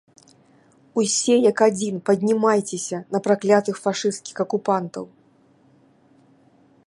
[1.01, 5.05] Усе, як адзін, паднімайцеся на праклятых фашысцкіх акупантаў!